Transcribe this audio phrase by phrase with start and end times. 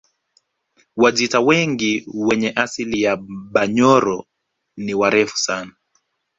[0.95, 3.17] Wajita wengi wenye asili ya
[3.51, 4.25] Banyoro
[4.77, 5.71] ni warefu sana